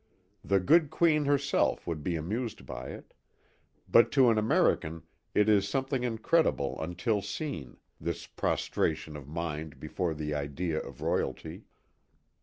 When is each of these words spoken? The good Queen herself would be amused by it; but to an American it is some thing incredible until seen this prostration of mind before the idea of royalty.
The 0.43 0.59
good 0.59 0.89
Queen 0.89 1.25
herself 1.25 1.85
would 1.85 2.03
be 2.03 2.15
amused 2.15 2.65
by 2.65 2.87
it; 2.87 3.13
but 3.87 4.11
to 4.13 4.31
an 4.31 4.39
American 4.39 5.03
it 5.35 5.47
is 5.47 5.69
some 5.69 5.85
thing 5.85 6.03
incredible 6.03 6.81
until 6.81 7.21
seen 7.21 7.77
this 7.99 8.25
prostration 8.25 9.15
of 9.15 9.27
mind 9.27 9.79
before 9.79 10.15
the 10.15 10.33
idea 10.33 10.79
of 10.81 11.01
royalty. 11.01 11.65